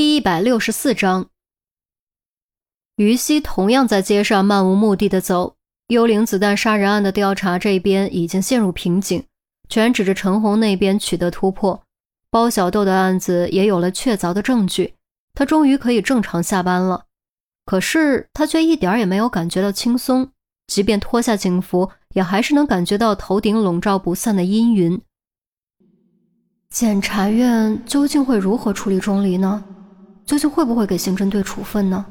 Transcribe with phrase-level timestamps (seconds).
[0.00, 1.28] 第一百六十四章，
[2.96, 5.56] 于西同样在街上漫无目的的走。
[5.88, 9.22] 幽灵子弹杀人案的调查这边已经陷入瓶颈，
[9.68, 11.82] 全指着陈红那边取得突破。
[12.30, 14.94] 包小豆的案子也有了确凿的证据，
[15.34, 17.04] 他终于可以正常下班了。
[17.66, 20.30] 可是他却一点也没有感觉到轻松，
[20.68, 24.98] 即便脱下警服，也还是能感觉到头顶笼罩不散的阴云。
[26.70, 29.62] 检察院究竟会如何处理钟离呢？
[30.30, 32.06] 究竟会不会给刑侦队处分呢？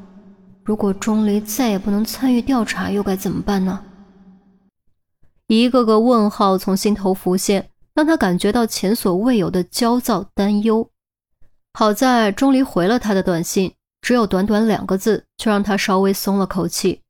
[0.62, 3.82] 如果钟离再也不能参与调查，又该怎么办呢？
[5.46, 10.90] 一个个问号从心头浮现，让他感觉到前所未有的焦躁担忧。
[11.72, 13.72] 好在钟离回了他的短信，
[14.02, 17.00] 只有短短两个字，却让他稍微松了口气。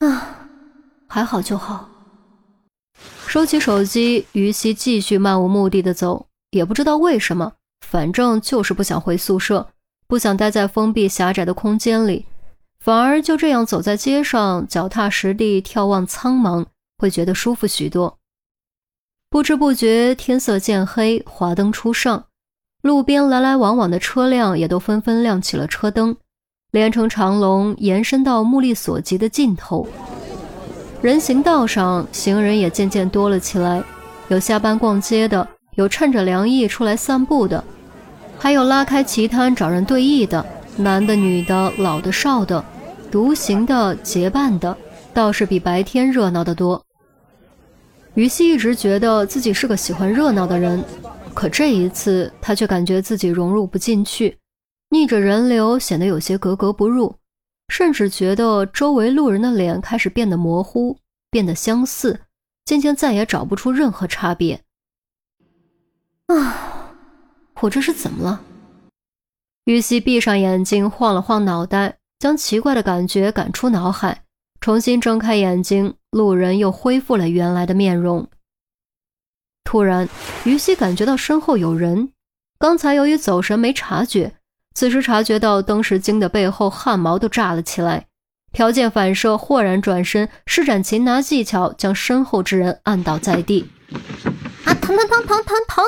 [0.00, 0.48] 啊，
[1.06, 1.88] 还好就好。
[3.28, 7.52] 收起手机，于西继续漫无目的的走，也不知道为什么。
[7.90, 9.66] 反正就是不想回宿舍，
[10.06, 12.24] 不想待在封闭狭窄的空间里，
[12.78, 16.66] 反而就这样走在街上，脚踏实地眺望苍茫，
[16.98, 18.16] 会觉得舒服许多。
[19.28, 22.26] 不知不觉，天色渐黑，华灯初上，
[22.82, 26.16] 路边来来往往的车辆也都纷纷亮起了车灯，
[26.70, 29.84] 连成长龙延伸到目力所及的尽头。
[31.02, 33.82] 人行道上，行人也渐渐多了起来，
[34.28, 37.64] 有下班逛街的，有趁着凉意出来散步的。
[38.42, 40.44] 还有拉开旗摊找人对弈的，
[40.78, 42.64] 男的、女的、老的、少的，
[43.10, 44.74] 独行的、结伴的，
[45.12, 46.82] 倒是比白天热闹的多。
[48.14, 50.82] 于西一直觉得自己是个喜欢热闹的人，
[51.34, 54.38] 可这一次他却感觉自己融入不进去，
[54.88, 57.14] 逆着人流显得有些格格不入，
[57.68, 60.96] 甚至觉得周围路人的脸开始变得模糊，
[61.30, 62.18] 变得相似，
[62.64, 64.62] 渐渐再也找不出任何差别。
[66.28, 66.79] 啊！
[67.60, 68.40] 我这是怎么了？
[69.64, 74.22] 于西闭上眼睛，晃了晃脑袋，将奇怪的感觉赶出脑海。
[74.60, 78.28] 重新睁开眼睛，路人又恢复了原来的面容。
[79.64, 80.08] 突然，
[80.44, 82.12] 于西感觉到身后有人。
[82.58, 84.34] 刚才由于走神没察觉，
[84.74, 88.06] 此时察觉到登时惊得背后汗毛都炸了起来。
[88.52, 93.70] 条件反射，豁然转身，施展擒拿技巧，将身后之人按倒在地。
[94.64, 94.74] 啊！
[94.74, 95.84] 疼疼疼疼疼疼！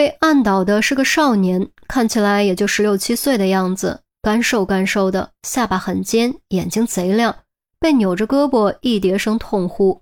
[0.00, 7.36] 被按倒的是个少年，看起来也就十六七岁的样子，干瘦干瘦的，下巴很尖，眼睛贼亮，
[7.78, 10.00] 被扭着胳膊一叠声痛呼。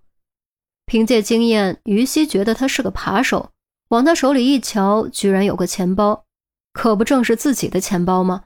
[0.87, 3.51] 凭借经验，于西觉得他是个扒手，
[3.89, 6.27] 往他手里一瞧，居然有个钱包，
[6.73, 8.45] 可不正是自己的钱包吗？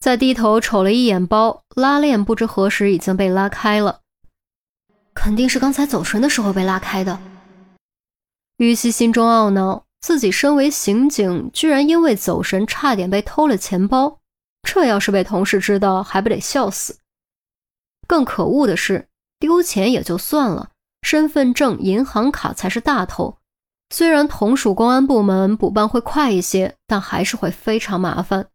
[0.00, 4.00] 再低头瞅了一眼包，拉链不知何时已经被拉开了，
[5.12, 7.20] 肯定是刚才走神的时候被拉开的。
[8.56, 9.84] 于西心中懊恼。
[10.00, 14.20] 自己身为刑警，居然因为走神差点被偷了钱包，
[14.62, 16.98] 这要是被同事知道，还不得笑死？
[18.06, 19.08] 更可恶的是，
[19.40, 20.70] 丢钱也就算了，
[21.02, 23.38] 身份证、银行卡才是大头。
[23.90, 28.48] 虽然同属公安部门，补办会快一些，但还是会非常麻烦。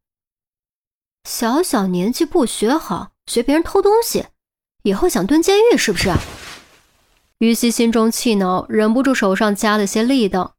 [1.28, 4.25] 小小年纪不学好，学别人偷东西，
[4.84, 6.12] 以后想蹲监狱是不是？
[7.40, 10.56] 于西心中气恼，忍不住手上加了些力道。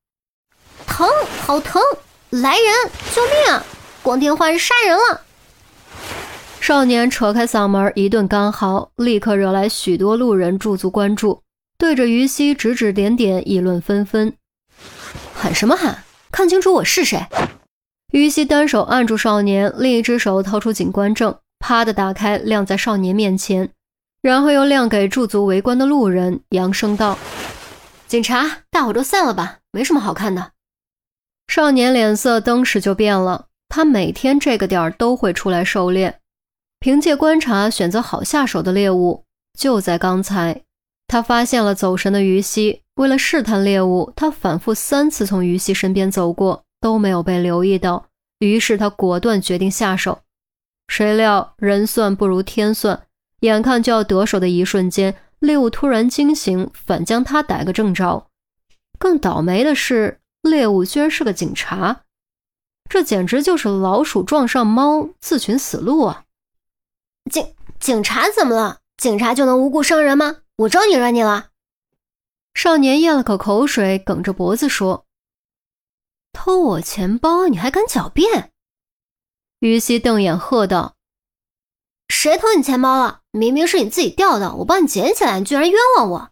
[0.93, 1.09] 疼，
[1.47, 1.81] 好疼！
[2.29, 3.65] 来人，救命啊！
[4.03, 5.23] 光天化日杀人了！
[6.61, 11.41] 少年扯开嗓门一顿干嚎，立刻惹来许多路人驻足关注，
[11.79, 14.35] 对着于西指指点点，议论纷纷。
[15.35, 16.05] 喊什么喊？
[16.31, 17.27] 看清楚我是谁！
[18.13, 23.71] 于西单手按住少年，另一只手掏出警官证，啪的打开，亮在少年面前，
[24.21, 27.19] 然后又亮给驻足围观的路人，扬声道
[28.07, 30.51] ：“警察，大伙都散了吧，没什么好看的。”
[31.55, 33.49] 少年脸色登时就变了。
[33.69, 36.19] 他每天这个点儿都会出来狩猎，
[36.81, 39.27] 凭借观察选择好下手的猎物。
[39.59, 40.63] 就在刚才，
[41.07, 42.81] 他发现了走神的于西。
[42.95, 48.07] 为了试探猎物，他反复三次从于西身边走过，都没有被留意到。
[48.39, 50.21] 于是他果断决定下手。
[50.89, 53.03] 谁料人算不如天算，
[53.41, 58.27] 眼看就要得手的一瞬间，猎物突然惊醒，反将他逮个正着。
[58.99, 60.21] 更倒霉的是。
[60.43, 62.03] 猎物居然是个警察，
[62.91, 66.25] 这简直就是老鼠撞上猫，自寻死路啊！
[67.31, 68.81] 警警察怎么了？
[68.97, 70.39] 警察就能无故伤人吗？
[70.57, 71.51] 我招你惹你了？
[72.55, 75.07] 少年咽了口口水，梗着脖子说
[76.35, 78.53] ：“偷我钱包，你还敢狡辩？”
[79.61, 80.97] 于西瞪眼喝道
[82.09, 83.21] ：“谁偷你钱包了？
[83.31, 86.31] 明明是你自己掉的，我帮你捡起来，你居然冤枉我！”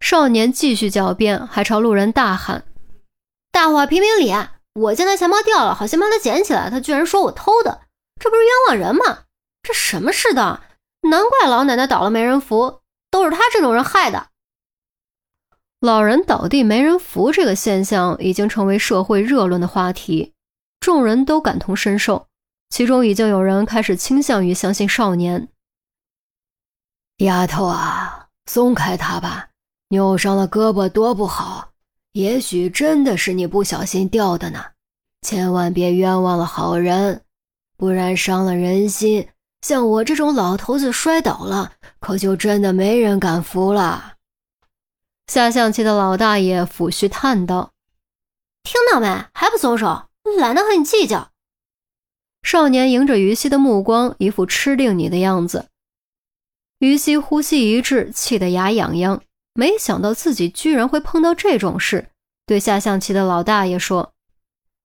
[0.00, 2.66] 少年继续狡辩，还朝路人大喊。
[3.54, 4.34] 大伙评评理，
[4.74, 7.82] 我见他钱包掉了，好心帮他捡起来，他居然说我偷的，
[8.20, 9.26] 这不是冤枉人吗？
[9.62, 10.60] 这什么世道？
[11.02, 12.80] 难怪老奶奶倒了没人扶，
[13.12, 14.26] 都是他这种人害的。
[15.78, 20.34] 老人倒地没人扶这个现象已经成为社会热论的话题，
[20.80, 22.26] 众人都感同身受，
[22.70, 25.48] 其中已经有人开始倾向于相信少年。
[27.18, 29.50] 丫头啊，松开他吧，
[29.90, 31.68] 扭伤了胳膊多不好，
[32.14, 34.64] 也许真的是你不小心掉的呢，
[35.22, 37.22] 千万别冤枉了好人，
[37.76, 39.28] 不然伤了人心，
[39.62, 44.12] 像我这种老头子摔倒了，可就真的没人敢扶了。
[45.26, 47.72] 下象棋的老大爷抚须叹道
[48.62, 49.08] ：“听到没？
[49.34, 50.04] 还不松手？
[50.38, 51.32] 懒得和你计较。”
[52.44, 55.66] 少年迎着于西的目光，一副吃定你的样子。
[56.78, 59.20] 于西呼吸一滞，气得牙痒痒。
[59.54, 62.08] 没想到自己居然会碰到这种事，
[62.44, 64.12] 对下象棋的老大爷说：“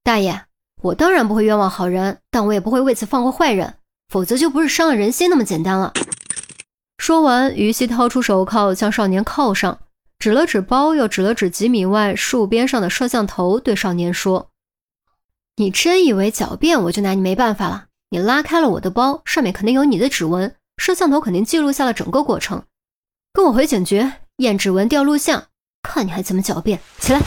[0.03, 0.45] 大爷，
[0.81, 3.75] 我当然不会冤枉好人，但我也不会为此放过坏人，
[4.07, 5.91] 否则就不是伤了人心那么简单了。”
[6.99, 9.79] 说完，于西掏出手铐，将少年铐上。
[10.19, 14.49] 指了指包，又指了指几米外树边上的摄像头，对少年说
[15.55, 17.85] ：“你真以为狡辩我就拿你没办法了？
[18.09, 22.63] 你拉开了我的包，上面肯定有你的指纹，摄像头肯定记录下了整个过程。
[23.31, 25.45] 跟我回警局验指纹、调录像，
[25.81, 26.81] 看你还怎么狡辩！
[26.99, 27.21] 起来！”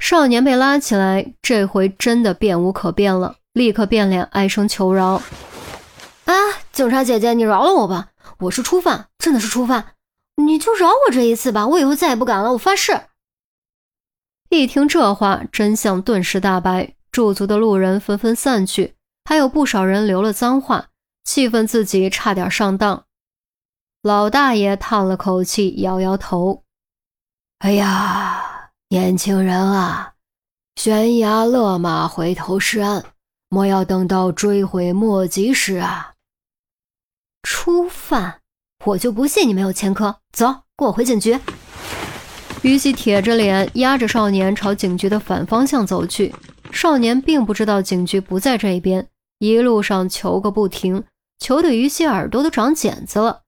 [0.00, 5.22] 少年被拉起来，这回真的变无可变了，立刻变脸，哀声求饶
[6.26, 6.34] ：“啊，
[6.72, 8.08] 警察姐姐，你饶了我吧，
[8.38, 9.92] 我是初犯，真的是初犯。”
[10.40, 13.00] 你就饶我这一次吧，我以后再也不敢了，我发誓。
[14.50, 18.94] 一听这话，真相顿时大白，驻足的路人纷纷散去，
[19.24, 20.86] 还有不少人留了脏话，
[21.24, 23.04] 气愤自己差点上当。
[24.02, 26.62] 老大爷叹了口气，摇摇头
[27.58, 30.14] ：“哎呀，年轻人啊，
[30.76, 33.04] 悬崖勒马，回头是岸，
[33.48, 36.14] 莫要等到追悔莫及时啊！”
[37.42, 38.40] 初犯。
[38.84, 40.46] 我就不信你没有前科，走，
[40.76, 41.38] 跟我回警局。
[42.62, 46.32] 于西铁着脸，压着少年朝警局的反方向走去。
[46.70, 49.08] 少年并不知道警局不在这边，
[49.40, 51.02] 一路上求个不停，
[51.40, 53.42] 求的于西耳朵都长茧子了。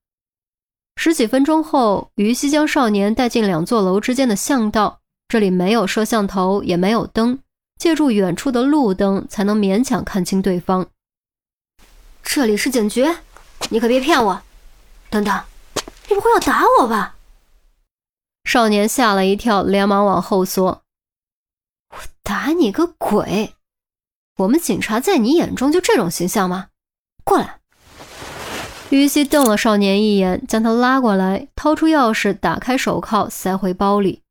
[1.03, 7.39] 十几分钟后，于西将少年带进两座楼之间的巷道，这里没有摄像头，也没有灯，
[7.79, 10.89] 借助远处的路灯才能勉强看清对方。
[12.23, 13.07] 这里是警局，
[13.71, 14.43] 你可别骗我。
[15.09, 15.43] 等等，
[16.11, 17.17] 你不会要打我吧？
[18.45, 20.83] 少年吓了一跳，连忙往后缩。
[21.89, 23.55] 我打你个鬼！
[24.37, 26.69] 我们警察在你眼中就这种形象吗？
[27.25, 27.60] 过来！
[28.97, 34.23] 于西瞪了少年一眼，将他拉过来，掏出钥匙，打开手铐，塞回包里。